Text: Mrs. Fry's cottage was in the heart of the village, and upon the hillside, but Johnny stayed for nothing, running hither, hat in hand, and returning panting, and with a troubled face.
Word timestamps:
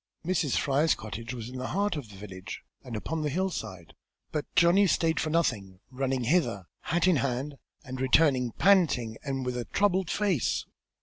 Mrs. 0.25 0.57
Fry's 0.57 0.95
cottage 0.95 1.31
was 1.31 1.47
in 1.49 1.57
the 1.57 1.67
heart 1.67 1.95
of 1.95 2.09
the 2.09 2.15
village, 2.15 2.63
and 2.83 2.95
upon 2.95 3.21
the 3.21 3.29
hillside, 3.29 3.93
but 4.31 4.47
Johnny 4.55 4.87
stayed 4.87 5.19
for 5.19 5.29
nothing, 5.29 5.79
running 5.91 6.23
hither, 6.23 6.65
hat 6.79 7.07
in 7.07 7.17
hand, 7.17 7.59
and 7.83 8.01
returning 8.01 8.51
panting, 8.53 9.17
and 9.21 9.45
with 9.45 9.55
a 9.55 9.65
troubled 9.65 10.09
face. 10.09 10.65